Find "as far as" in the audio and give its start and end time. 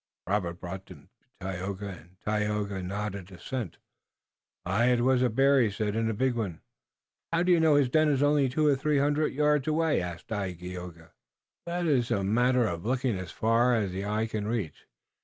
13.19-13.91